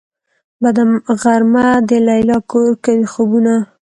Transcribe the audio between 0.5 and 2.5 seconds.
بده غرمه ده ليلا